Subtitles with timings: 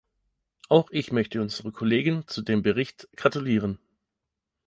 [0.67, 3.77] Auch ich möchte unserer Kollegin zu dem Bericht gratulieren.